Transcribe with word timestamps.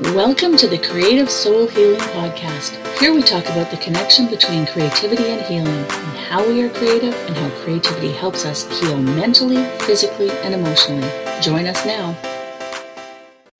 Welcome 0.00 0.56
to 0.58 0.68
the 0.68 0.78
Creative 0.78 1.28
Soul 1.28 1.66
Healing 1.66 1.98
Podcast. 1.98 2.76
Here 3.00 3.12
we 3.12 3.20
talk 3.20 3.44
about 3.46 3.72
the 3.72 3.78
connection 3.78 4.28
between 4.30 4.64
creativity 4.64 5.24
and 5.24 5.42
healing, 5.42 5.66
and 5.66 6.18
how 6.18 6.46
we 6.46 6.62
are 6.62 6.70
creative, 6.70 7.12
and 7.26 7.36
how 7.36 7.50
creativity 7.64 8.12
helps 8.12 8.44
us 8.44 8.62
heal 8.78 8.96
mentally, 8.96 9.64
physically, 9.86 10.30
and 10.30 10.54
emotionally. 10.54 11.10
Join 11.40 11.66
us 11.66 11.84
now. 11.84 12.16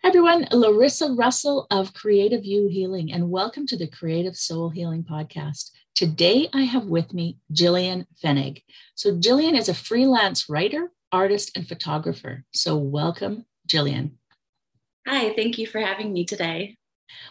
Everyone, 0.04 0.46
Larissa 0.52 1.12
Russell 1.12 1.66
of 1.72 1.92
Creative 1.92 2.44
U 2.44 2.68
Healing, 2.68 3.12
and 3.12 3.30
welcome 3.30 3.66
to 3.66 3.76
the 3.76 3.88
Creative 3.88 4.36
Soul 4.36 4.70
Healing 4.70 5.02
Podcast. 5.02 5.72
Today 5.96 6.48
I 6.54 6.62
have 6.62 6.84
with 6.84 7.12
me 7.12 7.38
Jillian 7.52 8.06
Pfennig. 8.22 8.62
So, 8.94 9.16
Jillian 9.16 9.58
is 9.58 9.68
a 9.68 9.74
freelance 9.74 10.48
writer, 10.48 10.92
artist, 11.10 11.56
and 11.56 11.66
photographer. 11.66 12.44
So, 12.52 12.76
welcome, 12.76 13.44
Jillian. 13.66 14.12
Hi, 15.08 15.32
thank 15.32 15.56
you 15.56 15.66
for 15.66 15.80
having 15.80 16.12
me 16.12 16.26
today. 16.26 16.76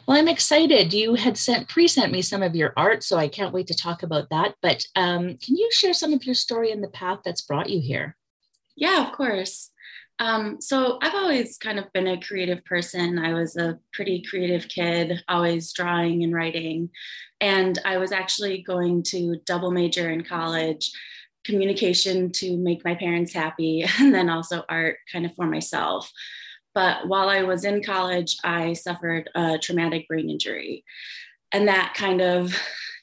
Well, 0.08 0.18
I'm 0.18 0.28
excited. 0.28 0.94
You 0.94 1.14
had 1.14 1.38
sent 1.38 1.70
pre-sent 1.70 2.12
me 2.12 2.24
some 2.24 2.42
of 2.42 2.56
your 2.56 2.74
art, 2.76 3.04
so 3.04 3.18
I 3.18 3.28
can't 3.28 3.54
wait 3.54 3.68
to 3.68 3.76
talk 3.76 4.02
about 4.02 4.32
that. 4.32 4.56
But 4.64 4.84
um, 4.96 5.38
can 5.38 5.56
you 5.56 5.70
share 5.72 5.94
some 5.94 6.12
of 6.12 6.26
your 6.26 6.34
story 6.34 6.72
and 6.72 6.84
the 6.84 6.88
path 6.88 7.20
that's 7.24 7.44
brought 7.44 7.70
you 7.70 7.80
here? 7.80 8.18
Yeah, 8.76 9.06
of 9.06 9.14
course. 9.14 9.70
Um, 10.18 10.60
so 10.60 10.98
I've 11.04 11.14
always 11.14 11.60
kind 11.60 11.78
of 11.78 11.94
been 11.94 12.08
a 12.08 12.20
creative 12.20 12.66
person. 12.66 13.20
I 13.20 13.36
was 13.36 13.56
a 13.58 13.78
pretty 13.94 14.24
creative 14.28 14.68
kid, 14.68 15.24
always 15.30 15.72
drawing 15.72 16.24
and 16.24 16.34
writing. 16.34 16.90
And 17.42 17.78
I 17.86 17.98
was 17.98 18.12
actually 18.12 18.64
going 18.64 19.04
to 19.10 19.40
double 19.46 19.70
major 19.70 20.10
in 20.10 20.24
college 20.24 20.92
communication 21.46 22.32
to 22.32 22.58
make 22.58 22.84
my 22.84 22.96
parents 22.96 23.34
happy, 23.34 23.86
and 24.00 24.16
then 24.16 24.30
also 24.30 24.64
art 24.68 24.98
kind 25.12 25.28
of 25.28 25.36
for 25.36 25.46
myself. 25.46 26.12
But 26.78 27.08
while 27.08 27.28
I 27.28 27.42
was 27.42 27.66
in 27.66 27.82
college, 27.82 28.38
I 28.44 28.74
suffered 28.74 29.32
a 29.34 29.58
traumatic 29.58 30.08
brain 30.08 30.30
injury. 30.30 30.84
And 31.52 31.68
that 31.68 31.96
kind 31.96 32.22
of, 32.22 32.56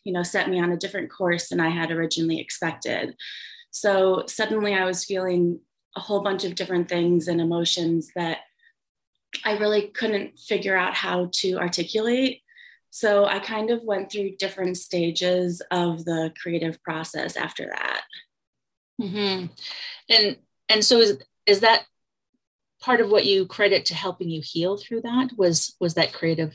you 0.05 0.13
know, 0.13 0.23
set 0.23 0.49
me 0.49 0.61
on 0.61 0.71
a 0.71 0.77
different 0.77 1.11
course 1.11 1.49
than 1.49 1.59
I 1.59 1.71
had 1.71 1.91
originally 1.91 2.39
expected. 2.39 3.17
So 3.73 4.27
suddenly 4.29 4.75
I 4.75 4.85
was 4.85 5.05
feeling 5.05 5.59
a 5.97 6.01
whole 6.01 6.23
bunch 6.23 6.45
of 6.45 6.55
different 6.55 6.89
things 6.89 7.27
and 7.27 7.41
emotions 7.41 8.13
that 8.15 8.43
I 9.45 9.59
really 9.59 9.89
couldn't 9.89 10.39
figure 10.39 10.77
out 10.77 10.95
how 10.95 11.31
to 11.41 11.55
articulate. 11.57 12.43
So 12.91 13.25
I 13.25 13.41
kind 13.41 13.71
of 13.71 13.83
went 13.83 14.13
through 14.13 14.37
different 14.37 14.77
stages 14.77 15.61
of 15.73 16.05
the 16.05 16.33
creative 16.41 16.81
process 16.85 17.35
after 17.37 17.67
that. 17.67 18.03
Mm-hmm. 19.03 19.47
And 20.11 20.37
and 20.69 20.85
so 20.85 21.01
is 21.01 21.19
is 21.45 21.59
that 21.59 21.87
part 22.85 23.01
of 23.01 23.11
what 23.11 23.25
you 23.25 23.47
credit 23.47 23.87
to 23.87 23.95
helping 23.95 24.29
you 24.29 24.43
heal 24.45 24.77
through 24.77 25.03
that 25.03 25.31
was 25.37 25.77
was 25.81 25.95
that 25.95 26.13
creative? 26.13 26.55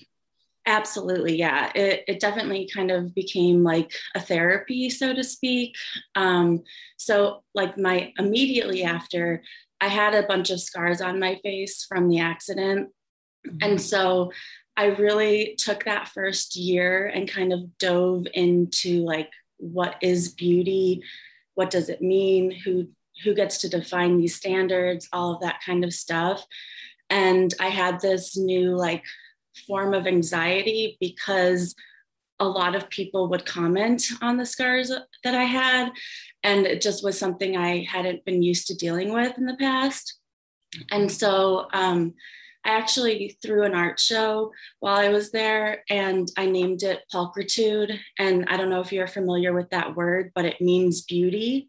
Absolutely 0.65 1.37
yeah. 1.37 1.71
It, 1.73 2.03
it 2.07 2.19
definitely 2.19 2.69
kind 2.71 2.91
of 2.91 3.15
became 3.15 3.63
like 3.63 3.91
a 4.15 4.19
therapy 4.19 4.89
so 4.89 5.13
to 5.13 5.23
speak. 5.23 5.75
Um, 6.15 6.63
so 6.97 7.43
like 7.55 7.77
my 7.77 8.13
immediately 8.17 8.83
after 8.83 9.41
i 9.81 9.87
had 9.87 10.13
a 10.13 10.27
bunch 10.27 10.49
of 10.49 10.59
scars 10.59 10.99
on 11.01 11.19
my 11.19 11.39
face 11.41 11.85
from 11.87 12.09
the 12.09 12.19
accident. 12.19 12.89
Mm-hmm. 13.47 13.57
and 13.61 13.81
so 13.81 14.33
i 14.75 14.87
really 14.87 15.55
took 15.57 15.85
that 15.85 16.09
first 16.09 16.57
year 16.57 17.05
and 17.07 17.31
kind 17.31 17.53
of 17.53 17.77
dove 17.77 18.27
into 18.33 19.05
like 19.05 19.29
what 19.59 19.95
is 20.01 20.29
beauty? 20.29 21.03
What 21.55 21.69
does 21.69 21.89
it 21.89 22.01
mean? 22.01 22.51
Who 22.51 22.89
who 23.23 23.33
gets 23.33 23.57
to 23.59 23.69
define 23.69 24.17
these 24.17 24.35
standards, 24.35 25.07
all 25.11 25.35
of 25.35 25.41
that 25.41 25.61
kind 25.65 25.83
of 25.83 25.93
stuff. 25.93 26.45
And 27.09 27.53
I 27.59 27.67
had 27.67 27.99
this 27.99 28.37
new 28.37 28.75
like 28.75 29.03
form 29.67 29.93
of 29.93 30.07
anxiety 30.07 30.97
because 30.99 31.75
a 32.39 32.47
lot 32.47 32.75
of 32.75 32.89
people 32.89 33.27
would 33.29 33.45
comment 33.45 34.03
on 34.21 34.37
the 34.37 34.45
scars 34.45 34.91
that 35.23 35.35
I 35.35 35.43
had. 35.43 35.91
And 36.43 36.65
it 36.65 36.81
just 36.81 37.03
was 37.03 37.19
something 37.19 37.57
I 37.57 37.83
hadn't 37.83 38.23
been 38.25 38.41
used 38.41 38.67
to 38.67 38.75
dealing 38.75 39.11
with 39.11 39.37
in 39.37 39.45
the 39.45 39.57
past. 39.57 40.19
And 40.91 41.11
so 41.11 41.67
um, 41.73 42.13
I 42.63 42.77
actually 42.77 43.37
threw 43.41 43.63
an 43.63 43.73
art 43.73 43.99
show 43.99 44.51
while 44.79 44.97
I 44.97 45.09
was 45.09 45.31
there 45.31 45.83
and 45.89 46.29
I 46.37 46.45
named 46.45 46.83
it 46.83 47.01
Pulchritude. 47.13 47.97
And 48.17 48.45
I 48.47 48.55
don't 48.55 48.69
know 48.69 48.81
if 48.81 48.93
you're 48.93 49.07
familiar 49.07 49.53
with 49.53 49.69
that 49.71 49.95
word, 49.95 50.31
but 50.33 50.45
it 50.45 50.61
means 50.61 51.01
beauty 51.01 51.67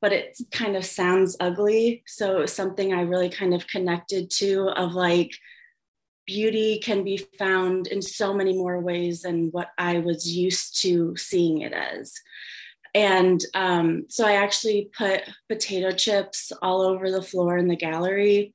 but 0.00 0.12
it 0.12 0.38
kind 0.50 0.76
of 0.76 0.84
sounds 0.84 1.36
ugly. 1.40 2.02
So 2.06 2.46
something 2.46 2.92
I 2.92 3.02
really 3.02 3.28
kind 3.28 3.54
of 3.54 3.66
connected 3.66 4.30
to 4.32 4.68
of 4.70 4.92
like 4.92 5.32
beauty 6.26 6.78
can 6.78 7.04
be 7.04 7.16
found 7.38 7.86
in 7.86 8.00
so 8.00 8.32
many 8.32 8.52
more 8.52 8.80
ways 8.80 9.22
than 9.22 9.50
what 9.50 9.68
I 9.76 9.98
was 9.98 10.30
used 10.30 10.80
to 10.82 11.16
seeing 11.16 11.62
it 11.62 11.72
as. 11.72 12.14
And 12.94 13.40
um, 13.54 14.06
so 14.08 14.26
I 14.26 14.32
actually 14.32 14.90
put 14.96 15.22
potato 15.48 15.92
chips 15.92 16.52
all 16.62 16.82
over 16.82 17.10
the 17.10 17.22
floor 17.22 17.56
in 17.56 17.68
the 17.68 17.76
gallery. 17.76 18.54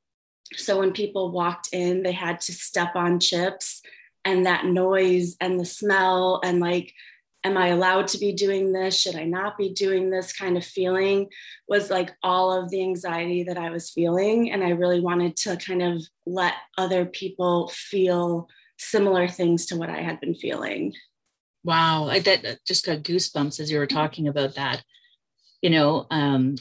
So 0.54 0.80
when 0.80 0.94
people 0.94 1.32
walked 1.32 1.70
in, 1.74 2.04
they 2.04 2.12
had 2.12 2.42
to 2.42 2.54
step 2.54 2.96
on 2.96 3.20
chips 3.20 3.82
and 4.24 4.46
that 4.46 4.66
noise 4.66 5.38
and 5.40 5.60
the 5.60 5.66
smell 5.66 6.42
and 6.44 6.60
like 6.60 6.94
am 7.46 7.58
I 7.58 7.68
allowed 7.68 8.08
to 8.08 8.18
be 8.18 8.34
doing 8.34 8.74
this? 8.74 9.00
Should 9.00 9.16
I 9.16 9.24
not 9.24 9.56
be 9.56 9.70
doing 9.70 10.10
this 10.10 10.34
kind 10.34 10.58
of 10.58 10.66
feeling 10.66 11.30
was 11.68 11.92
like 11.92 12.12
all 12.24 12.52
of 12.52 12.72
the 12.72 12.82
anxiety 12.82 13.44
that 13.44 13.58
I 13.58 13.70
was 13.70 13.92
feeling. 13.92 14.52
And 14.52 14.64
I 14.64 14.70
really 14.70 15.00
wanted 15.00 15.38
to 15.38 15.56
kind 15.56 15.84
of 15.84 16.02
let 16.26 16.56
other 16.78 17.06
people 17.06 17.70
feel 17.70 18.50
similar 18.78 19.28
things 19.28 19.68
to 19.68 19.78
what 19.78 19.92
I 19.92 20.02
had 20.02 20.20
been 20.20 20.34
feeling. 20.34 20.94
Wow. 21.64 22.08
I 22.08 22.20
that 22.20 22.66
just 22.66 22.86
got 22.86 23.04
goosebumps 23.04 23.60
as 23.60 23.72
you 23.72 23.78
were 23.78 23.88
talking 23.88 24.28
about 24.28 24.56
that. 24.56 24.84
You 25.62 25.70
know, 25.70 26.08
um, 26.10 26.56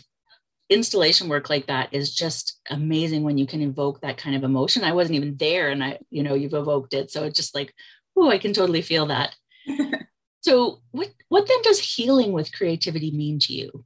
installation 0.69 1.29
work 1.29 1.49
like 1.49 1.67
that 1.67 1.93
is 1.93 2.15
just 2.15 2.61
amazing 2.69 3.23
when 3.23 3.39
you 3.39 3.47
can 3.47 3.63
evoke 3.63 4.03
that 4.03 4.19
kind 4.19 4.37
of 4.37 4.45
emotion. 4.45 4.85
I 4.85 4.93
wasn't 4.93 5.17
even 5.17 5.37
there 5.39 5.71
and 5.71 5.83
I, 5.83 5.99
you 6.11 6.23
know, 6.23 6.35
you've 6.35 6.55
evoked 6.55 6.93
it. 6.93 7.11
So 7.11 7.25
it's 7.25 7.37
just 7.37 7.55
like, 7.55 7.73
oh, 8.17 8.29
I 8.29 8.37
can 8.37 8.53
totally 8.53 8.83
feel 8.83 9.07
that. 9.07 9.35
So, 10.45 10.83
what 10.91 11.09
what 11.31 11.49
then 11.49 11.63
does 11.63 11.79
healing 11.79 12.33
with 12.33 12.53
creativity 12.53 13.11
mean 13.11 13.39
to 13.41 13.55
you? 13.55 13.85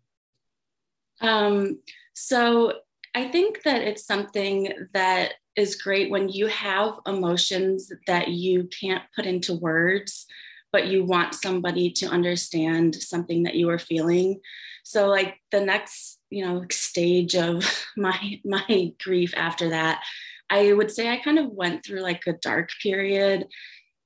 Um, 1.21 1.79
so, 2.15 2.73
I 3.15 3.29
think 3.29 3.63
that 3.63 3.83
it's 3.83 4.05
something 4.05 4.73
that 4.93 5.35
is 5.55 5.81
great 5.81 6.11
when 6.11 6.29
you 6.29 6.49
have 6.49 6.99
emotions 7.07 7.93
that 8.09 8.29
you 8.29 8.69
can't 8.81 9.05
put 9.15 9.25
into 9.25 9.55
words, 9.55 10.27
but 10.73 10.89
you 10.89 11.05
want 11.05 11.37
somebody 11.37 11.93
to 11.93 12.07
understand 12.07 12.97
something 12.97 13.45
that 13.45 13.55
you 13.55 13.71
are 13.71 13.79
feeling. 13.79 14.41
So, 14.83 15.07
like 15.07 15.37
the 15.53 15.61
next, 15.61 16.19
you 16.29 16.45
know, 16.45 16.65
stage 16.73 17.37
of 17.37 17.87
my 17.97 18.41
my 18.45 18.93
grief 19.01 19.33
after 19.37 19.69
that, 19.69 20.03
I 20.51 20.73
would 20.73 20.91
say 20.91 21.09
I 21.09 21.19
kind 21.19 21.39
of 21.39 21.53
went 21.53 21.85
through 21.85 22.01
like 22.01 22.27
a 22.27 22.33
dark 22.33 22.71
period 22.83 23.47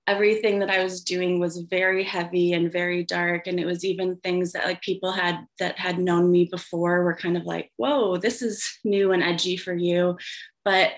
everything 0.06 0.58
that 0.58 0.70
I 0.70 0.82
was 0.82 1.02
doing 1.02 1.38
was 1.38 1.58
very 1.58 2.02
heavy 2.02 2.52
and 2.52 2.72
very 2.72 3.04
dark. 3.04 3.46
And 3.46 3.60
it 3.60 3.66
was 3.66 3.84
even 3.84 4.16
things 4.16 4.52
that 4.52 4.64
like 4.64 4.80
people 4.82 5.12
had 5.12 5.46
that 5.58 5.78
had 5.78 5.98
known 5.98 6.30
me 6.30 6.48
before 6.50 7.04
were 7.04 7.14
kind 7.14 7.36
of 7.36 7.44
like, 7.44 7.70
whoa, 7.76 8.16
this 8.16 8.42
is 8.42 8.78
new 8.84 9.12
and 9.12 9.22
edgy 9.22 9.56
for 9.56 9.72
you. 9.72 10.18
But 10.64 10.92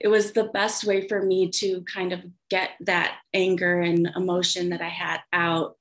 it 0.00 0.08
was 0.08 0.32
the 0.32 0.44
best 0.44 0.84
way 0.84 1.08
for 1.08 1.22
me 1.22 1.50
to 1.50 1.82
kind 1.82 2.12
of 2.12 2.24
get 2.50 2.70
that 2.80 3.16
anger 3.32 3.80
and 3.80 4.10
emotion 4.14 4.70
that 4.70 4.82
I 4.82 4.88
had 4.88 5.20
out 5.32 5.76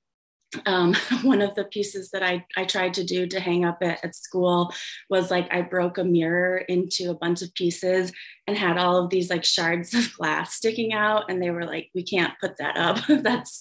um, 0.65 0.93
one 1.23 1.41
of 1.41 1.55
the 1.55 1.65
pieces 1.65 2.11
that 2.11 2.23
I, 2.23 2.45
I 2.55 2.65
tried 2.65 2.93
to 2.95 3.03
do 3.03 3.27
to 3.27 3.39
hang 3.39 3.65
up 3.65 3.79
at, 3.81 4.03
at 4.03 4.15
school 4.15 4.73
was 5.09 5.31
like 5.31 5.47
I 5.51 5.61
broke 5.61 5.97
a 5.97 6.03
mirror 6.03 6.57
into 6.57 7.09
a 7.09 7.15
bunch 7.15 7.41
of 7.41 7.53
pieces 7.53 8.11
and 8.47 8.57
had 8.57 8.77
all 8.77 8.97
of 8.97 9.09
these 9.09 9.29
like 9.29 9.45
shards 9.45 9.93
of 9.93 10.13
glass 10.13 10.55
sticking 10.55 10.93
out. 10.93 11.29
And 11.29 11.41
they 11.41 11.51
were 11.51 11.65
like, 11.65 11.89
we 11.93 12.03
can't 12.03 12.33
put 12.39 12.57
that 12.57 12.77
up. 12.77 12.99
That's 13.07 13.51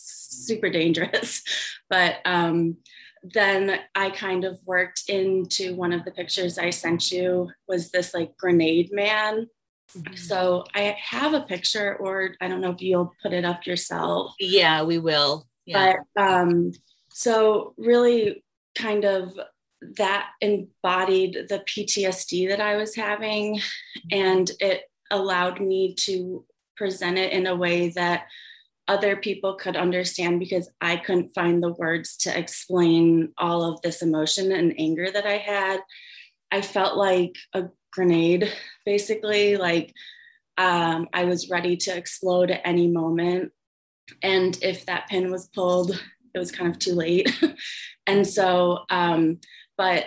super 0.47 0.71
dangerous. 0.71 1.43
But 1.91 2.21
um, 2.25 2.79
then 3.23 3.81
I 3.95 4.09
kind 4.09 4.47
of 4.47 4.59
worked 4.65 5.11
into 5.11 5.75
one 5.75 5.93
of 5.93 6.07
the 6.07 6.11
pictures 6.11 6.57
I 6.57 6.71
sent 6.71 7.13
you 7.13 7.51
was 7.69 7.91
this 7.91 8.15
like 8.15 8.35
grenade 8.39 8.91
man. 8.93 9.49
Mm-hmm. 9.97 10.15
So 10.15 10.65
I 10.75 10.97
have 10.99 11.35
a 11.35 11.43
picture, 11.43 11.97
or 11.97 12.35
I 12.41 12.49
don't 12.49 12.63
know 12.63 12.71
if 12.71 12.81
you'll 12.81 13.13
put 13.23 13.35
it 13.35 13.45
up 13.45 13.67
yourself. 13.67 14.35
Yeah, 14.41 14.85
we 14.85 14.99
will. 14.99 15.47
But 16.17 16.23
um, 16.23 16.73
so 17.11 17.75
really 17.77 18.43
kind 18.77 19.05
of 19.05 19.39
that 19.97 20.31
embodied 20.41 21.49
the 21.49 21.63
PTSD 21.67 22.49
that 22.49 22.61
I 22.61 22.77
was 22.77 22.95
having, 22.95 23.61
and 24.11 24.51
it 24.61 24.83
allowed 25.11 25.61
me 25.61 25.95
to 25.95 26.45
present 26.77 27.19
it 27.19 27.33
in 27.33 27.47
a 27.47 27.57
way 27.57 27.91
that 27.91 28.27
other 28.89 29.17
people 29.17 29.55
could 29.55 29.77
understand 29.77 30.41
because 30.41 30.69
I 30.81 30.97
couldn't 30.97 31.35
find 31.35 31.63
the 31.63 31.73
words 31.73 32.17
to 32.19 32.37
explain 32.37 33.33
all 33.39 33.63
of 33.63 33.81
this 33.83 34.03
emotion 34.03 34.53
and 34.53 34.75
anger 34.79 35.11
that 35.11 35.27
I 35.27 35.39
had. 35.39 35.81
I 36.51 36.63
felt 36.63 36.97
like 36.97 37.37
a 37.55 37.65
grenade, 37.93 38.53
basically, 38.85 39.57
like 39.57 39.95
um, 40.59 41.09
I 41.13 41.25
was 41.25 41.51
ready 41.51 41.77
to 41.79 41.97
explode 41.97 42.51
at 42.51 42.63
any 42.65 42.89
moment. 42.89 43.53
And 44.23 44.59
if 44.63 44.87
that 44.87 45.09
pin 45.09 45.31
was 45.31 45.49
pulled, 45.49 45.93
it 46.35 46.39
was 46.39 46.53
kind 46.53 46.71
of 46.71 46.79
too 46.79 46.95
late. 46.95 47.31
and 48.07 48.27
so, 48.27 48.81
um, 48.91 49.39
but 49.77 50.07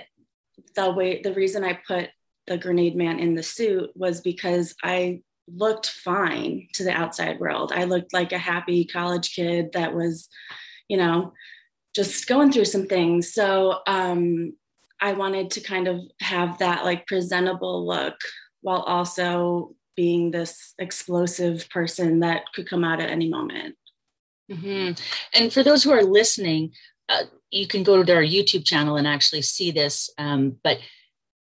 the 0.76 0.92
way, 0.92 1.22
the 1.22 1.34
reason 1.34 1.64
I 1.64 1.80
put 1.88 2.10
the 2.48 2.58
grenade 2.58 2.96
man 2.96 3.20
in 3.20 3.36
the 3.36 3.44
suit 3.44 3.92
was 3.96 4.22
because 4.22 4.76
I 4.84 5.22
looked 5.48 5.90
fine 5.90 6.68
to 6.74 6.84
the 6.84 6.92
outside 6.92 7.40
world. 7.40 7.72
I 7.74 7.86
looked 7.86 8.14
like 8.14 8.32
a 8.32 8.38
happy 8.38 8.86
college 8.86 9.36
kid 9.36 9.74
that 9.74 9.94
was, 9.94 10.28
you 10.88 10.98
know, 10.98 11.34
just 11.96 12.28
going 12.28 12.52
through 12.52 12.66
some 12.66 12.88
things. 12.88 13.34
So 13.34 13.80
um, 13.88 14.54
I 15.00 15.14
wanted 15.14 15.52
to 15.52 15.62
kind 15.62 15.88
of 15.88 16.02
have 16.20 16.60
that 16.60 16.84
like 16.84 17.08
presentable 17.08 17.86
look 17.86 18.16
while 18.62 18.82
also 18.82 19.76
being 19.96 20.32
this 20.32 20.74
explosive 20.78 21.70
person 21.70 22.20
that 22.20 22.44
could 22.54 22.68
come 22.68 22.84
out 22.84 23.00
at 23.00 23.10
any 23.10 23.30
moment. 23.30 23.76
Mm-hmm. 24.52 24.94
And 25.34 25.54
for 25.54 25.64
those 25.64 25.84
who 25.84 25.92
are 25.92 26.04
listening, 26.04 26.72
uh, 27.10 27.24
you 27.52 27.68
can 27.68 27.84
go 27.84 28.04
to 28.04 28.14
our 28.14 28.24
YouTube 28.24 28.66
channel 28.66 28.98
and 28.98 29.08
actually 29.08 29.42
see 29.42 29.72
this. 29.72 30.10
Um, 30.18 30.58
but 30.64 30.80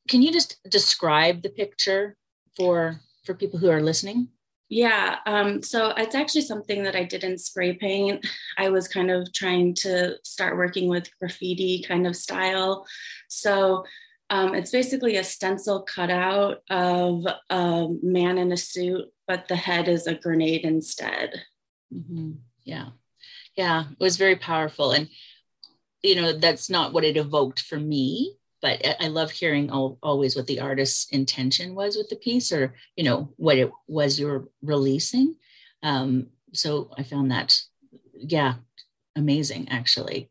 can 0.08 0.22
you 0.22 0.32
just 0.32 0.58
describe 0.70 1.42
the 1.42 1.50
picture 1.50 2.16
for 2.56 3.00
for 3.24 3.34
people 3.34 3.58
who 3.58 3.70
are 3.70 3.82
listening? 3.82 4.28
Yeah, 4.68 5.16
um, 5.26 5.62
so 5.62 5.90
it's 5.96 6.14
actually 6.16 6.40
something 6.40 6.82
that 6.82 6.96
I 6.96 7.04
did 7.04 7.22
in 7.22 7.38
spray 7.38 7.74
paint. 7.74 8.26
I 8.58 8.68
was 8.68 8.88
kind 8.88 9.10
of 9.10 9.32
trying 9.32 9.74
to 9.76 10.16
start 10.24 10.56
working 10.56 10.88
with 10.88 11.10
graffiti 11.20 11.84
kind 11.86 12.06
of 12.06 12.16
style. 12.16 12.84
So 13.28 13.84
um, 14.28 14.56
it's 14.56 14.72
basically 14.72 15.16
a 15.16 15.24
stencil 15.24 15.82
cutout 15.82 16.62
of 16.68 17.24
a 17.48 17.86
man 18.02 18.38
in 18.38 18.50
a 18.50 18.56
suit, 18.56 19.04
but 19.28 19.46
the 19.46 19.54
head 19.54 19.86
is 19.86 20.08
a 20.08 20.14
grenade 20.14 20.64
instead. 20.64 21.42
Mm-hmm. 21.94 22.32
Yeah, 22.66 22.88
yeah, 23.56 23.84
it 23.90 24.04
was 24.04 24.18
very 24.18 24.36
powerful, 24.36 24.90
and 24.90 25.08
you 26.02 26.16
know 26.16 26.32
that's 26.36 26.68
not 26.68 26.92
what 26.92 27.04
it 27.04 27.16
evoked 27.16 27.60
for 27.60 27.78
me 27.78 28.36
but 28.62 28.84
I 29.00 29.08
love 29.08 29.30
hearing 29.30 29.70
all, 29.70 29.98
always 30.02 30.34
what 30.34 30.46
the 30.46 30.60
artist's 30.60 31.08
intention 31.10 31.74
was 31.74 31.96
with 31.96 32.08
the 32.08 32.16
piece 32.16 32.50
or, 32.52 32.74
you 32.96 33.04
know, 33.04 33.32
what 33.36 33.58
it 33.58 33.70
was 33.86 34.18
you 34.18 34.26
were 34.26 34.48
releasing. 34.62 35.36
Um, 35.82 36.28
so 36.52 36.90
I 36.96 37.02
found 37.02 37.30
that, 37.30 37.56
yeah, 38.14 38.54
amazing 39.14 39.68
actually. 39.68 40.30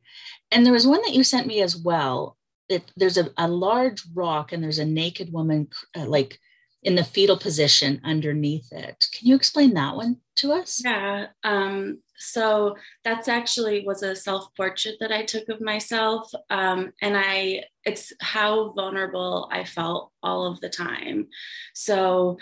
And 0.52 0.66
there 0.66 0.74
was 0.74 0.88
one 0.88 1.02
that 1.04 1.14
you 1.14 1.24
sent 1.24 1.48
me 1.48 1.62
as 1.62 1.78
well. 1.78 2.38
That 2.68 2.84
there's 2.98 3.18
a, 3.18 3.30
a 3.38 3.48
large 3.48 4.04
rock 4.14 4.52
and 4.52 4.64
there's 4.64 4.80
a 4.80 4.86
naked 4.86 5.32
woman 5.32 5.70
uh, 5.96 6.06
like 6.06 6.40
in 6.82 6.96
the 6.96 7.04
fetal 7.04 7.38
position 7.38 8.02
underneath 8.04 8.72
it. 8.74 9.06
Can 9.14 9.28
you 9.28 9.36
explain 9.36 9.76
that 9.76 9.96
one 9.96 10.18
to 10.38 10.52
us? 10.52 10.82
Yeah. 10.84 11.28
Um, 11.44 12.00
so 12.18 12.76
that's 13.04 13.28
actually 13.28 13.86
was 13.86 14.04
a 14.04 14.16
self 14.16 14.54
portrait 14.56 14.96
that 15.00 15.12
I 15.12 15.24
took 15.24 15.50
of 15.50 15.62
myself, 15.62 16.32
um, 16.50 16.92
and 17.02 17.16
I 17.18 17.64
it's 17.84 18.14
how 18.20 18.72
vulnerable 18.74 19.50
I 19.52 19.64
felt 19.64 20.12
all 20.24 20.46
of 20.46 20.60
the 20.62 20.70
time. 20.70 21.28
So 21.74 22.38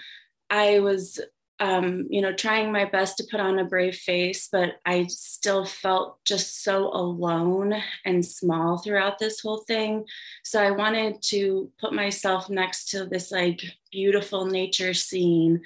I 0.50 0.80
was 0.80 1.20
um, 1.60 2.08
you 2.10 2.22
know, 2.22 2.34
trying 2.34 2.72
my 2.72 2.86
best 2.86 3.18
to 3.18 3.28
put 3.30 3.40
on 3.40 3.60
a 3.60 3.64
brave 3.64 3.96
face, 3.96 4.50
but 4.52 4.76
I 4.86 5.06
still 5.08 5.66
felt 5.66 6.18
just 6.26 6.64
so 6.64 6.88
alone 6.88 7.76
and 8.06 8.26
small 8.26 8.80
throughout 8.80 9.20
this 9.20 9.40
whole 9.40 9.64
thing. 9.68 10.06
So 10.44 10.62
I 10.62 10.72
wanted 10.72 11.22
to 11.30 11.72
put 11.80 11.94
myself 11.94 12.50
next 12.50 12.90
to 12.90 13.06
this 13.06 13.32
like 13.32 13.62
beautiful 13.92 14.46
nature 14.46 14.94
scene. 14.94 15.62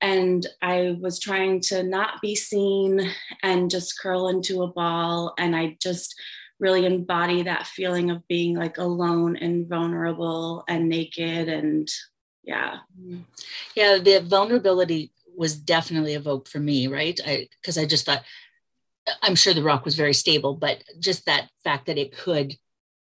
And 0.00 0.46
I 0.62 0.96
was 1.00 1.18
trying 1.18 1.60
to 1.62 1.82
not 1.82 2.22
be 2.22 2.34
seen 2.36 3.10
and 3.42 3.70
just 3.70 3.98
curl 4.00 4.28
into 4.28 4.62
a 4.62 4.68
ball. 4.68 5.34
And 5.38 5.56
I 5.56 5.76
just 5.80 6.14
really 6.60 6.86
embody 6.86 7.42
that 7.42 7.66
feeling 7.66 8.10
of 8.10 8.26
being 8.28 8.54
like 8.56 8.78
alone 8.78 9.36
and 9.36 9.68
vulnerable 9.68 10.62
and 10.68 10.88
naked 10.88 11.48
and 11.48 11.90
yeah 12.44 12.78
yeah 13.74 13.98
the 13.98 14.20
vulnerability 14.20 15.10
was 15.36 15.56
definitely 15.56 16.14
evoked 16.14 16.48
for 16.48 16.58
me, 16.58 16.86
right? 16.86 17.18
I 17.26 17.48
because 17.60 17.78
I 17.78 17.86
just 17.86 18.06
thought 18.06 18.22
I'm 19.22 19.34
sure 19.34 19.54
the 19.54 19.62
rock 19.62 19.84
was 19.84 19.96
very 19.96 20.14
stable, 20.14 20.54
but 20.54 20.82
just 20.98 21.26
that 21.26 21.48
fact 21.64 21.86
that 21.86 21.98
it 21.98 22.16
could 22.16 22.54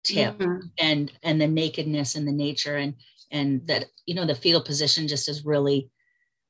tip 0.04 0.38
mm-hmm. 0.38 0.68
and 0.78 1.12
and 1.24 1.42
the 1.42 1.48
nakedness 1.48 2.16
and 2.16 2.28
the 2.28 2.32
nature 2.32 2.78
and 2.78 2.96
and 3.32 3.68
that 3.68 3.86
you 4.06 4.16
know 4.16 4.26
the 4.26 4.36
fetal 4.36 4.62
position 4.62 5.08
just 5.08 5.28
is 5.28 5.46
really 5.46 5.90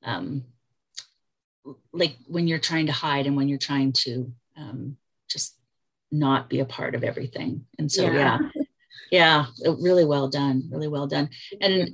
um 0.04 0.44
like 1.92 2.16
when 2.28 2.48
you're 2.48 2.60
trying 2.60 2.86
to 2.86 2.92
hide 2.92 3.28
and 3.28 3.36
when 3.36 3.50
you're 3.50 3.58
trying 3.58 3.92
to 3.92 4.32
um 4.58 4.98
just 5.28 5.56
not 6.12 6.50
be 6.50 6.60
a 6.60 6.66
part 6.66 6.96
of 6.96 7.04
everything. 7.04 7.66
And 7.78 7.92
so 7.92 8.04
yeah. 8.04 8.40
yeah, 8.54 8.64
yeah 9.12 9.46
really 9.80 10.06
well 10.06 10.28
done 10.28 10.70
really 10.72 10.88
well 10.88 11.08
done. 11.08 11.30
And 11.62 11.90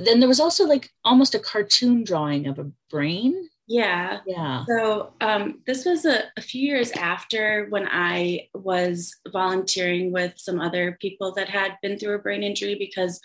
then 0.00 0.20
there 0.20 0.28
was 0.28 0.40
also 0.40 0.64
like 0.64 0.90
almost 1.04 1.34
a 1.34 1.38
cartoon 1.38 2.04
drawing 2.04 2.46
of 2.46 2.58
a 2.58 2.70
brain. 2.90 3.48
Yeah. 3.68 4.20
Yeah. 4.26 4.64
So 4.66 5.12
um, 5.20 5.60
this 5.66 5.84
was 5.84 6.04
a, 6.04 6.24
a, 6.36 6.40
few 6.40 6.62
years 6.62 6.92
after 6.92 7.66
when 7.68 7.88
i 7.90 8.48
was 8.54 9.12
volunteering 9.32 10.12
with 10.12 10.34
some 10.36 10.60
other 10.60 10.96
people 11.00 11.32
that 11.34 11.48
had 11.48 11.72
been 11.82 11.98
through 11.98 12.14
a 12.14 12.20
brain 12.20 12.44
injury 12.44 12.76
because 12.78 13.20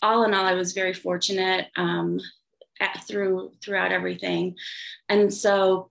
all 0.00 0.24
in 0.24 0.32
all 0.32 0.46
i 0.46 0.54
was 0.54 0.72
very 0.72 0.94
fortunate 0.94 1.66
um, 1.76 2.18
at, 2.80 3.04
through 3.06 3.52
throughout 3.62 3.92
everything. 3.92 4.56
And 5.08 5.32
so 5.32 5.90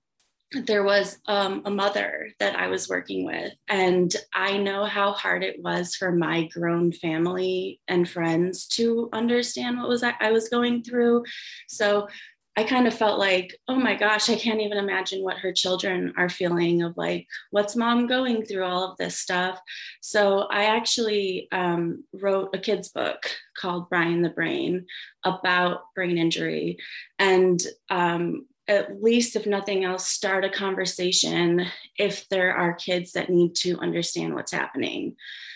there 0.54 0.84
was 0.84 1.18
um, 1.28 1.62
a 1.66 1.72
mother 1.72 2.30
that 2.40 2.56
I 2.56 2.68
was 2.68 2.90
working 2.90 3.26
with, 3.26 3.54
and 3.68 4.14
I 4.34 4.58
know 4.58 4.86
how 4.86 5.12
hard 5.12 5.44
it 5.44 5.62
was 5.62 5.96
for 5.96 6.12
my 6.12 6.48
grown 6.48 6.92
family 6.92 7.80
and 7.88 8.08
friends 8.08 8.68
to 8.70 9.10
understand 9.14 9.78
what 9.78 9.90
was 9.90 10.04
I, 10.04 10.14
I 10.20 10.32
was 10.32 10.50
going 10.50 10.84
through. 10.84 11.24
So 11.68 12.08
I 12.56 12.64
kind 12.64 12.86
of 12.88 12.94
felt 12.94 13.18
like, 13.18 13.56
oh 13.68 13.76
my 13.76 13.96
gosh, 13.96 14.30
I 14.30 14.36
can't 14.36 14.62
even 14.62 14.78
imagine 14.78 15.24
what 15.24 15.38
her 15.38 15.52
children 15.52 16.14
are 16.18 16.30
feeling 16.30 16.84
of 16.84 16.96
like, 16.98 17.28
what's 17.50 17.76
mom 17.76 18.06
going 18.06 18.46
through 18.46 18.64
all 18.64 18.92
of 18.92 18.98
this 18.98 19.18
stuff? 19.18 19.60
So 20.02 20.42
I 20.52 20.66
actually 20.66 21.48
um, 21.52 22.04
wrote 22.14 22.50
a 22.54 22.60
kid's 22.60 22.90
book 22.90 23.24
called 23.58 23.90
Brian 23.90 24.22
the 24.22 24.30
Brain 24.30 24.86
about 25.24 25.94
brain 25.96 26.20
injury. 26.20 26.78
And 27.18 27.60
um, 27.90 28.46
at 28.68 29.02
least, 29.02 29.36
if 29.36 29.46
nothing 29.46 29.84
else, 29.84 30.08
start 30.08 30.46
a 30.46 30.50
conversation 30.50 31.66
if 31.98 32.28
there 32.30 32.56
are 32.56 32.74
kids 32.74 33.14
that 33.14 33.30
need 33.30 33.56
to 33.56 33.78
understand 33.80 34.34
what's 34.34 34.54
happening. 34.54 35.16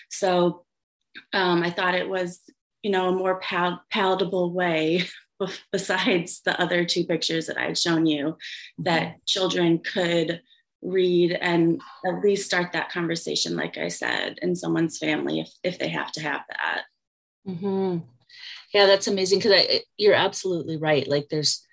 So 0.10 0.66
um, 1.34 1.64
I 1.64 1.70
thought 1.70 1.96
it 1.96 2.10
was, 2.10 2.42
you 2.84 2.92
know, 2.92 3.10
a 3.10 3.16
more 3.16 3.40
pal- 3.40 3.84
palatable 3.90 4.52
way, 4.52 5.06
besides 5.72 6.42
the 6.44 6.60
other 6.60 6.86
two 6.86 7.06
pictures 7.06 7.48
that 7.48 7.58
I'd 7.58 7.78
shown 7.78 8.06
you, 8.06 8.38
that 8.80 9.04
mm-hmm. 9.04 9.18
children 9.26 9.80
could 9.80 10.42
read 10.82 11.32
and 11.32 11.82
at 12.06 12.22
least 12.22 12.46
start 12.46 12.74
that 12.74 12.92
conversation, 12.92 13.56
like 13.56 13.78
I 13.78 13.88
said, 13.88 14.38
in 14.42 14.56
someone's 14.56 14.98
family 14.98 15.40
if, 15.40 15.52
if 15.64 15.80
they 15.80 15.90
have 15.90 16.12
to 16.14 16.22
have 16.22 16.42
that. 16.50 16.84
Mm-hmm. 17.48 18.00
Yeah, 18.74 18.86
that's 18.86 19.08
amazing 19.08 19.40
because 19.40 19.54
I 19.54 19.82
you're 19.96 20.14
absolutely 20.14 20.78
right. 20.78 21.08
Like 21.08 21.30
there's, 21.30 21.66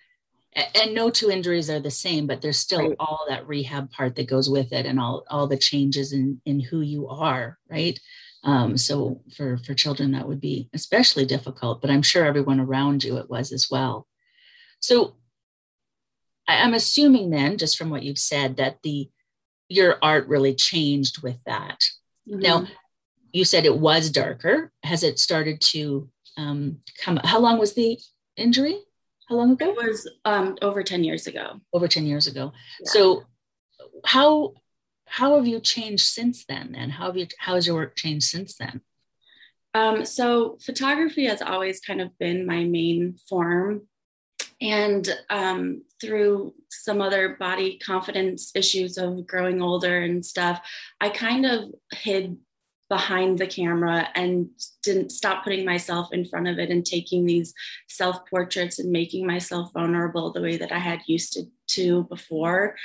and 0.57 0.95
no 0.95 1.11
two 1.11 1.31
injuries 1.31 1.69
are 1.69 1.81
the 1.81 1.91
same 1.91 2.27
but 2.27 2.41
there's 2.41 2.59
still 2.59 2.89
right. 2.89 2.97
all 3.01 3.25
that 3.29 3.47
rehab 3.47 3.91
part 3.91 4.15
that 4.15 4.29
goes 4.29 4.49
with 4.49 4.73
it 4.73 4.87
and 4.87 5.01
all 5.01 5.25
all 5.31 5.47
the 5.47 5.57
changes 5.57 6.13
in 6.13 6.41
in 6.45 6.61
who 6.61 6.81
you 6.81 7.09
are 7.09 7.59
right? 7.69 7.99
Um, 8.45 8.77
so 8.77 9.23
for 9.37 9.57
for 9.59 9.73
children 9.73 10.13
that 10.13 10.29
would 10.29 10.41
be 10.41 10.69
especially 10.75 11.25
difficult 11.25 11.81
but 11.81 11.91
i'm 11.91 12.03
sure 12.03 12.27
everyone 12.27 12.61
around 12.61 13.03
you 13.03 13.17
it 13.17 13.31
was 13.31 13.53
as 13.53 13.69
well. 13.71 14.07
So 14.81 15.17
I, 16.47 16.63
i'm 16.63 16.75
assuming 16.75 17.31
then 17.31 17.59
just 17.59 17.79
from 17.79 17.91
what 17.91 18.03
you've 18.03 18.19
said 18.19 18.59
that 18.59 18.83
the 18.83 19.11
your 19.69 19.97
art 20.03 20.29
really 20.29 20.55
changed 20.55 21.23
with 21.23 21.43
that. 21.45 21.81
Mm-hmm. 22.29 22.41
now 22.41 22.67
you 23.33 23.45
said 23.45 23.67
it 23.67 23.77
was 23.77 24.11
darker. 24.11 24.71
Has 24.85 25.03
it 25.03 25.19
started 25.19 25.61
to 25.73 26.09
um, 26.37 26.79
come 27.03 27.19
how 27.25 27.41
long 27.41 27.59
was 27.59 27.75
the 27.75 27.99
injury 28.37 28.79
how 29.29 29.37
long 29.37 29.53
ago? 29.53 29.71
It 29.71 29.77
was 29.77 30.11
um, 30.25 30.57
over 30.63 30.83
10 30.83 31.05
years 31.05 31.27
ago. 31.27 31.61
Over 31.73 31.89
10 31.89 32.07
years 32.07 32.27
ago. 32.27 32.53
Yeah. 32.81 32.91
So 32.91 33.25
how 34.05 34.55
how 35.07 35.37
have 35.37 35.47
you 35.47 35.61
changed 35.61 36.05
since 36.05 36.45
then? 36.47 36.75
And 36.77 36.93
how 36.93 37.07
have 37.07 37.17
you 37.17 37.27
how 37.39 37.55
has 37.55 37.67
your 37.67 37.77
work 37.77 37.97
changed 37.97 38.27
since 38.27 38.57
then? 38.57 38.81
Um, 39.75 40.05
so 40.05 40.59
photography 40.65 41.27
has 41.27 41.43
always 41.43 41.81
kind 41.81 42.01
of 42.01 42.17
been 42.19 42.47
my 42.47 42.65
main 42.65 43.19
form. 43.29 43.83
And 44.61 45.09
um, 45.31 45.83
through 46.01 46.55
some 46.71 47.03
other 47.03 47.37
body 47.41 47.79
confidence 47.79 48.53
issues 48.55 48.97
of 48.99 49.27
growing 49.27 49.61
older 49.61 49.99
and 49.99 50.25
stuff, 50.25 50.61
I 51.01 51.09
kind 51.09 51.45
of 51.45 51.75
hid 51.93 52.39
behind 52.95 53.41
the 53.41 53.47
camera 53.61 54.07
and 54.15 54.49
didn't 54.85 55.11
stop 55.11 55.43
putting 55.43 55.65
myself 55.65 56.13
in 56.13 56.25
front 56.25 56.47
of 56.47 56.61
it 56.61 56.71
and 56.71 56.87
taking 56.87 57.27
these 57.27 57.53
self 57.89 58.25
portraits 58.31 58.79
and 58.79 58.93
making 58.93 59.27
myself 59.27 59.73
vulnerable 59.73 60.33
the 60.33 60.41
way 60.41 60.57
that 60.57 60.71
I 60.71 60.79
had 60.79 61.01
used 61.09 61.33
to, 61.33 61.43
to 61.71 62.05
before. 62.05 62.77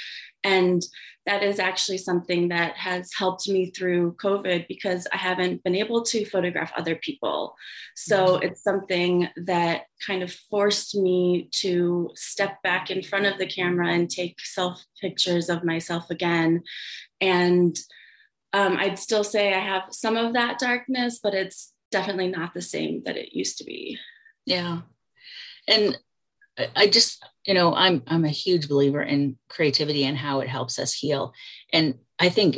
And 0.44 0.82
that 1.28 1.44
is 1.44 1.60
actually 1.60 2.00
something 2.00 2.48
that 2.48 2.76
has 2.76 3.14
helped 3.14 3.48
me 3.48 3.70
through 3.70 4.14
COVID 4.14 4.68
because 4.68 5.06
I 5.14 5.18
haven't 5.18 5.64
been 5.64 5.76
able 5.76 6.02
to 6.06 6.26
photograph 6.26 6.72
other 6.76 6.96
people. 6.96 7.54
So 7.96 8.18
mm-hmm. 8.18 8.48
it's 8.48 8.64
something 8.64 9.28
that 9.46 9.84
kind 10.08 10.24
of 10.24 10.34
forced 10.34 10.96
me 10.96 11.50
to 11.62 12.10
step 12.16 12.64
back 12.64 12.90
in 12.90 13.04
front 13.04 13.28
of 13.28 13.38
the 13.38 13.46
camera 13.46 13.90
and 13.94 14.10
take 14.10 14.42
self 14.42 14.84
pictures 15.00 15.50
of 15.50 15.64
myself 15.64 16.10
again. 16.10 16.64
And 17.22 17.78
um, 18.54 18.78
I'd 18.78 19.00
still 19.00 19.24
say 19.24 19.54
I 19.54 19.60
have 19.60 19.88
some 19.92 20.18
of 20.18 20.34
that 20.34 20.60
darkness, 20.60 21.20
but 21.22 21.34
it's 21.34 21.74
definitely 21.92 22.28
not 22.28 22.54
the 22.54 22.62
same 22.62 23.04
that 23.06 23.18
it 23.18 23.36
used 23.36 23.58
to 23.60 23.64
be. 23.64 23.98
Yeah. 24.46 24.82
And 25.68 25.98
I 26.76 26.88
just, 26.88 27.24
you 27.46 27.54
know, 27.54 27.74
I'm 27.74 28.04
I'm 28.08 28.26
a 28.26 28.30
huge 28.30 28.68
believer 28.68 29.02
in 29.02 29.38
creativity 29.50 30.04
and 30.04 30.18
how 30.18 30.42
it 30.42 30.50
helps 30.50 30.78
us 30.78 30.94
heal. 30.94 31.34
And 31.72 32.00
I 32.18 32.30
think 32.30 32.58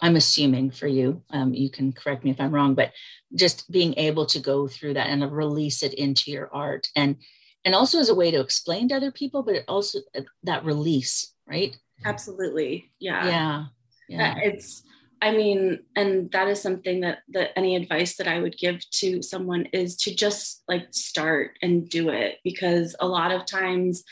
I'm 0.00 0.16
assuming 0.16 0.70
for 0.70 0.86
you, 0.86 1.22
um, 1.30 1.52
you 1.52 1.70
can 1.70 1.92
correct 1.92 2.24
me 2.24 2.30
if 2.30 2.40
I'm 2.40 2.52
wrong, 2.52 2.74
but 2.74 2.92
just 3.34 3.70
being 3.70 3.94
able 3.98 4.26
to 4.26 4.38
go 4.38 4.68
through 4.68 4.94
that 4.94 5.08
and 5.08 5.30
release 5.30 5.82
it 5.82 5.94
into 5.94 6.30
your 6.30 6.48
art 6.54 6.88
and 6.96 7.16
and 7.64 7.74
also 7.74 7.98
as 7.98 8.08
a 8.08 8.14
way 8.14 8.30
to 8.30 8.40
explain 8.40 8.88
to 8.88 8.94
other 8.94 9.10
people, 9.10 9.42
but 9.42 9.56
it 9.56 9.64
also 9.68 9.98
uh, 10.16 10.22
that 10.44 10.64
release, 10.64 11.34
right? 11.46 11.76
Absolutely. 12.04 12.92
Yeah. 13.00 13.26
Yeah. 13.26 13.64
Yeah. 14.08 14.38
It's 14.38 14.84
I 15.20 15.32
mean, 15.32 15.80
and 15.96 16.30
that 16.32 16.48
is 16.48 16.62
something 16.62 17.00
that 17.00 17.18
that 17.30 17.50
any 17.56 17.76
advice 17.76 18.16
that 18.16 18.28
I 18.28 18.38
would 18.40 18.56
give 18.56 18.78
to 18.90 19.22
someone 19.22 19.66
is 19.66 19.96
to 19.98 20.14
just 20.14 20.62
like 20.68 20.86
start 20.90 21.58
and 21.62 21.88
do 21.88 22.10
it 22.10 22.36
because 22.44 22.94
a 23.00 23.06
lot 23.06 23.32
of 23.32 23.46
times 23.46 24.04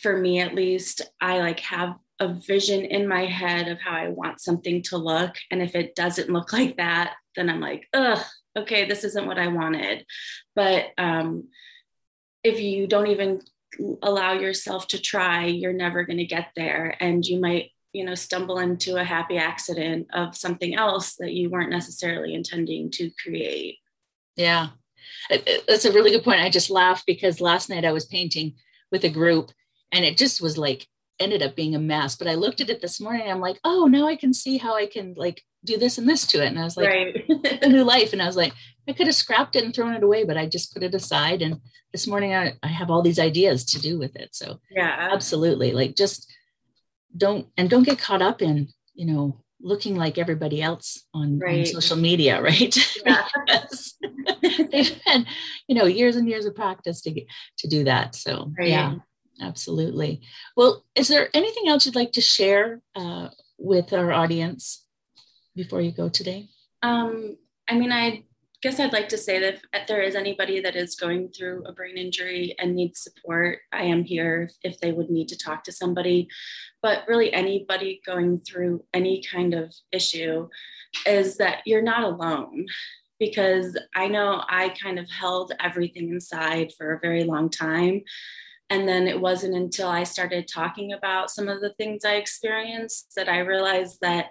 for 0.00 0.16
me 0.16 0.40
at 0.40 0.54
least, 0.54 1.02
I 1.20 1.38
like 1.38 1.60
have 1.60 1.96
a 2.20 2.34
vision 2.34 2.84
in 2.84 3.08
my 3.08 3.24
head 3.24 3.68
of 3.68 3.80
how 3.80 3.92
I 3.92 4.08
want 4.08 4.40
something 4.40 4.82
to 4.82 4.98
look 4.98 5.34
and 5.50 5.60
if 5.60 5.74
it 5.74 5.94
doesn't 5.94 6.30
look 6.30 6.52
like 6.52 6.76
that, 6.76 7.14
then 7.36 7.50
I'm 7.50 7.60
like, 7.60 7.88
"Ugh, 7.92 8.22
okay, 8.56 8.86
this 8.86 9.02
isn't 9.04 9.26
what 9.26 9.38
I 9.38 9.48
wanted." 9.48 10.04
But 10.54 10.86
um 10.98 11.48
if 12.44 12.60
you 12.60 12.86
don't 12.86 13.08
even 13.08 13.40
allow 14.02 14.34
yourself 14.34 14.86
to 14.88 15.00
try, 15.00 15.46
you're 15.46 15.72
never 15.72 16.04
going 16.04 16.18
to 16.18 16.26
get 16.26 16.50
there 16.54 16.96
and 17.00 17.24
you 17.24 17.40
might 17.40 17.70
you 17.94 18.04
know 18.04 18.14
stumble 18.14 18.58
into 18.58 18.96
a 18.96 19.04
happy 19.04 19.38
accident 19.38 20.08
of 20.12 20.36
something 20.36 20.74
else 20.74 21.14
that 21.14 21.32
you 21.32 21.48
weren't 21.48 21.70
necessarily 21.70 22.34
intending 22.34 22.90
to 22.90 23.10
create. 23.22 23.78
Yeah. 24.36 24.70
That's 25.68 25.84
a 25.84 25.92
really 25.92 26.10
good 26.10 26.24
point. 26.24 26.40
I 26.40 26.50
just 26.50 26.70
laughed 26.70 27.04
because 27.06 27.40
last 27.40 27.70
night 27.70 27.84
i 27.84 27.92
was 27.92 28.04
painting 28.04 28.54
with 28.90 29.04
a 29.04 29.08
group 29.08 29.52
and 29.92 30.04
it 30.04 30.16
just 30.16 30.40
was 30.40 30.58
like 30.58 30.86
ended 31.20 31.42
up 31.42 31.54
being 31.54 31.76
a 31.76 31.78
mess. 31.78 32.16
But 32.16 32.26
i 32.26 32.34
looked 32.34 32.60
at 32.60 32.68
it 32.68 32.82
this 32.82 33.00
morning 33.00 33.30
i'm 33.30 33.40
like 33.40 33.58
oh 33.64 33.86
now 33.86 34.08
i 34.08 34.16
can 34.16 34.34
see 34.34 34.58
how 34.58 34.74
i 34.74 34.86
can 34.86 35.14
like 35.16 35.42
do 35.64 35.78
this 35.78 35.96
and 35.96 36.08
this 36.08 36.26
to 36.26 36.42
it. 36.42 36.48
And 36.48 36.58
i 36.58 36.64
was 36.64 36.76
like 36.76 36.88
right. 36.88 37.24
a 37.62 37.68
new 37.68 37.84
life. 37.84 38.12
And 38.12 38.20
i 38.20 38.26
was 38.26 38.36
like 38.36 38.52
i 38.88 38.92
could 38.92 39.06
have 39.06 39.16
scrapped 39.16 39.54
it 39.54 39.64
and 39.64 39.72
thrown 39.72 39.94
it 39.94 40.02
away 40.02 40.24
but 40.24 40.36
i 40.36 40.46
just 40.46 40.74
put 40.74 40.82
it 40.82 40.94
aside. 40.94 41.42
And 41.42 41.60
this 41.92 42.08
morning 42.08 42.34
I, 42.34 42.54
I 42.60 42.66
have 42.66 42.90
all 42.90 43.02
these 43.02 43.20
ideas 43.20 43.64
to 43.66 43.80
do 43.80 44.00
with 44.00 44.16
it. 44.16 44.34
So 44.34 44.58
yeah. 44.68 45.10
absolutely. 45.12 45.70
Like 45.70 45.94
just 45.94 46.28
don't 47.16 47.46
and 47.56 47.70
don't 47.70 47.84
get 47.84 47.98
caught 47.98 48.22
up 48.22 48.42
in 48.42 48.68
you 48.94 49.06
know 49.06 49.40
looking 49.60 49.96
like 49.96 50.18
everybody 50.18 50.60
else 50.60 51.06
on, 51.14 51.38
right. 51.38 51.60
on 51.60 51.66
social 51.66 51.96
media 51.96 52.40
right 52.42 52.76
yeah. 53.06 53.26
they've 54.70 55.00
had 55.06 55.26
you 55.68 55.74
know 55.74 55.86
years 55.86 56.16
and 56.16 56.28
years 56.28 56.44
of 56.44 56.54
practice 56.54 57.00
to 57.00 57.10
get 57.10 57.26
to 57.58 57.68
do 57.68 57.84
that 57.84 58.14
so 58.14 58.52
right. 58.58 58.68
yeah 58.68 58.94
absolutely 59.40 60.20
well 60.56 60.84
is 60.94 61.08
there 61.08 61.28
anything 61.34 61.68
else 61.68 61.86
you'd 61.86 61.96
like 61.96 62.12
to 62.12 62.20
share 62.20 62.80
uh, 62.94 63.28
with 63.58 63.92
our 63.92 64.12
audience 64.12 64.84
before 65.56 65.80
you 65.80 65.90
go 65.90 66.08
today 66.08 66.48
um, 66.82 67.36
i 67.68 67.74
mean 67.74 67.90
i 67.90 68.22
guess 68.64 68.80
I'd 68.80 68.94
like 68.94 69.10
to 69.10 69.18
say 69.18 69.38
that 69.40 69.60
if 69.74 69.86
there 69.86 70.00
is 70.00 70.14
anybody 70.14 70.58
that 70.60 70.74
is 70.74 70.94
going 70.94 71.28
through 71.28 71.64
a 71.66 71.72
brain 71.72 71.98
injury 71.98 72.54
and 72.58 72.74
needs 72.74 73.02
support, 73.02 73.58
I 73.70 73.82
am 73.82 74.04
here 74.04 74.48
if 74.62 74.80
they 74.80 74.90
would 74.90 75.10
need 75.10 75.28
to 75.28 75.36
talk 75.36 75.64
to 75.64 75.72
somebody. 75.72 76.28
But 76.84 77.04
really, 77.08 77.32
anybody 77.32 78.02
going 78.04 78.40
through 78.40 78.84
any 78.92 79.22
kind 79.22 79.54
of 79.54 79.74
issue 79.90 80.48
is 81.06 81.38
that 81.38 81.62
you're 81.64 81.82
not 81.82 82.04
alone. 82.04 82.66
Because 83.18 83.78
I 83.94 84.08
know 84.08 84.42
I 84.48 84.74
kind 84.82 84.98
of 84.98 85.08
held 85.08 85.52
everything 85.60 86.10
inside 86.10 86.72
for 86.76 86.92
a 86.92 87.00
very 87.00 87.24
long 87.24 87.48
time. 87.48 88.02
And 88.68 88.88
then 88.88 89.06
it 89.06 89.18
wasn't 89.18 89.54
until 89.54 89.88
I 89.88 90.02
started 90.04 90.46
talking 90.46 90.92
about 90.92 91.30
some 91.30 91.48
of 91.48 91.62
the 91.62 91.72
things 91.78 92.04
I 92.04 92.16
experienced 92.16 93.12
that 93.16 93.28
I 93.28 93.38
realized 93.38 93.98
that 94.02 94.26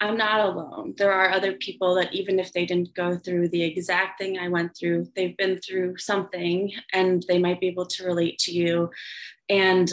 I'm 0.00 0.16
not 0.16 0.40
alone. 0.40 0.94
There 0.98 1.12
are 1.12 1.30
other 1.30 1.52
people 1.54 1.94
that, 1.94 2.12
even 2.12 2.38
if 2.38 2.52
they 2.52 2.66
didn't 2.66 2.94
go 2.94 3.16
through 3.16 3.48
the 3.48 3.62
exact 3.62 4.18
thing 4.18 4.38
I 4.38 4.48
went 4.48 4.76
through, 4.76 5.08
they've 5.14 5.36
been 5.36 5.58
through 5.58 5.98
something 5.98 6.72
and 6.92 7.24
they 7.28 7.38
might 7.38 7.60
be 7.60 7.68
able 7.68 7.86
to 7.86 8.04
relate 8.04 8.38
to 8.40 8.52
you. 8.52 8.90
And 9.48 9.90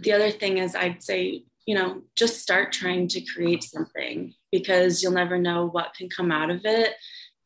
the 0.00 0.12
other 0.12 0.30
thing 0.30 0.58
is, 0.58 0.74
I'd 0.74 1.02
say, 1.02 1.44
you 1.66 1.74
know, 1.74 2.02
just 2.16 2.40
start 2.40 2.72
trying 2.72 3.08
to 3.08 3.20
create 3.20 3.62
something 3.62 4.34
because 4.50 5.02
you'll 5.02 5.12
never 5.12 5.38
know 5.38 5.68
what 5.68 5.94
can 5.94 6.08
come 6.08 6.32
out 6.32 6.50
of 6.50 6.60
it. 6.64 6.94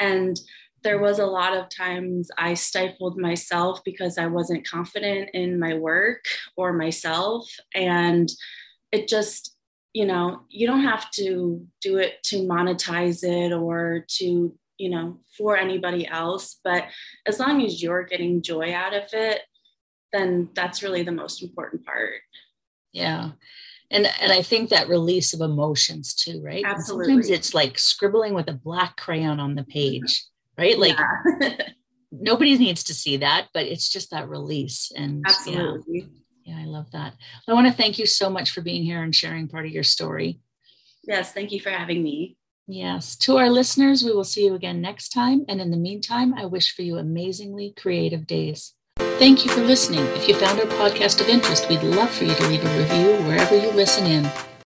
And 0.01 0.39
there 0.83 0.99
was 0.99 1.19
a 1.19 1.27
lot 1.27 1.57
of 1.57 1.69
times 1.69 2.31
I 2.39 2.55
stifled 2.55 3.19
myself 3.19 3.81
because 3.85 4.19
I 4.19 4.27
wasn't 4.27 4.69
confident 4.69 5.31
in 5.35 5.59
my 5.59 5.75
work 5.75 6.25
or 6.57 6.73
myself. 6.73 7.51
And 7.75 8.31
it 8.93 9.09
just, 9.09 9.57
you 9.97 10.05
know 10.05 10.43
you 10.51 10.67
don't 10.67 10.83
have 10.83 11.11
to 11.11 11.67
do 11.81 11.97
it 11.97 12.23
to 12.23 12.47
monetize 12.47 13.25
it 13.25 13.51
or 13.51 14.05
to 14.07 14.55
you 14.77 14.91
know 14.91 15.19
for 15.35 15.57
anybody 15.57 16.07
else 16.07 16.61
but 16.63 16.85
as 17.27 17.41
long 17.41 17.65
as 17.65 17.83
you're 17.83 18.05
getting 18.05 18.43
joy 18.43 18.75
out 18.75 18.93
of 18.93 19.05
it 19.15 19.41
then 20.13 20.49
that's 20.55 20.83
really 20.83 21.03
the 21.03 21.13
most 21.13 21.43
important 21.43 21.85
part 21.85 22.21
yeah 22.93 23.31
and 23.91 24.07
and 24.21 24.33
i 24.33 24.43
think 24.43 24.71
that 24.71 24.89
release 24.89 25.33
of 25.33 25.41
emotions 25.41 26.15
too 26.15 26.41
right 26.43 26.65
absolutely 26.65 27.07
sometimes 27.07 27.31
it's 27.31 27.55
like 27.55 27.79
scribbling 27.79 28.35
with 28.35 28.49
a 28.49 28.55
black 28.55 28.97
crayon 28.97 29.41
on 29.41 29.55
the 29.55 29.65
page 29.65 30.25
right 30.59 30.79
like 30.79 30.99
yeah. 31.41 31.57
nobody 32.13 32.57
needs 32.57 32.85
to 32.85 32.95
see 32.95 33.17
that 33.17 33.49
but 33.53 33.67
it's 33.67 33.89
just 33.89 34.11
that 34.11 34.29
release 34.29 34.93
and 34.97 35.25
absolutely 35.27 36.01
yeah. 36.01 36.07
Yeah, 36.47 36.61
I 36.61 36.65
love 36.65 36.89
that. 36.93 37.15
I 37.49 37.55
want 37.55 37.67
to 37.67 37.73
thank 37.73 37.99
you 37.99 38.07
so 38.07 38.31
much 38.31 38.53
for 38.53 38.61
being 38.61 38.85
here 38.85 39.03
and 39.03 39.13
sharing 39.13 39.49
part 39.49 39.67
of 39.67 39.73
your 39.73 39.83
story. 39.83 40.39
Yes, 41.03 41.33
thank 41.33 41.51
you 41.51 41.61
for 41.61 41.71
having 41.71 42.05
me. 42.05 42.37
Yes. 42.69 43.17
To 43.19 43.37
our 43.39 43.51
listeners, 43.51 44.05
we 44.05 44.13
will 44.13 44.25
see 44.25 44.47
you 44.47 44.55
again 44.55 44.81
next 44.81 45.09
time. 45.09 45.45
And 45.49 45.61
in 45.61 45.73
the 45.73 45.77
meantime, 45.77 46.35
I 46.35 46.47
wish 46.47 46.75
for 46.75 46.83
you 46.83 46.99
amazingly 46.99 47.75
creative 47.77 48.29
days. 48.29 48.75
Thank 49.19 49.45
you 49.45 49.51
for 49.51 49.61
listening. 49.61 50.05
If 50.15 50.29
you 50.29 50.35
found 50.35 50.61
our 50.61 50.67
podcast 50.67 51.21
of 51.21 51.29
interest, 51.29 51.69
we'd 51.69 51.83
love 51.83 52.11
for 52.11 52.25
you 52.25 52.35
to 52.35 52.49
leave 52.49 52.65
a 52.65 52.79
review 52.79 53.17
wherever 53.27 53.57
you 53.57 53.71
listen 53.73 54.07
in. 54.07 54.31